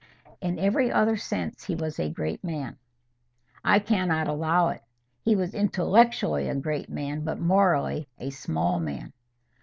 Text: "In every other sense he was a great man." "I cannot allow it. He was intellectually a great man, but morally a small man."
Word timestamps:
"In 0.41 0.57
every 0.57 0.91
other 0.91 1.15
sense 1.15 1.65
he 1.65 1.75
was 1.75 1.99
a 1.99 2.09
great 2.09 2.43
man." 2.43 2.77
"I 3.63 3.77
cannot 3.77 4.27
allow 4.27 4.69
it. 4.69 4.81
He 5.21 5.35
was 5.35 5.53
intellectually 5.53 6.49
a 6.49 6.55
great 6.55 6.89
man, 6.89 7.23
but 7.23 7.37
morally 7.39 8.07
a 8.17 8.31
small 8.31 8.79
man." 8.79 9.13